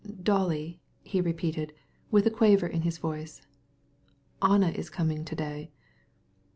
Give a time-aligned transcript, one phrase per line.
[0.23, 1.73] "Dolly!" he repeated,
[2.09, 3.43] with a quiver in his voice.
[4.41, 5.69] "Anna is coming today."